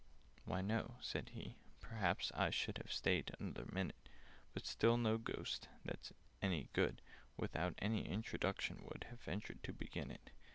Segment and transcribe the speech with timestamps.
[0.45, 4.09] "Why, no," said he; "perhaps I should Have stayed another minute—
[4.51, 7.03] But still no Ghost, that's any good,
[7.37, 10.31] Without an introduction would Have ventured to begin it.